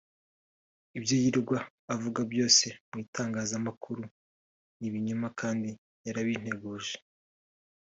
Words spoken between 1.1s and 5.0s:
yirirwa avuga byose mu itangazamakuru ni